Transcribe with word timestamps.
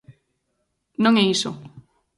Non 1.03 1.13
é 1.21 1.23
iso. 1.35 1.51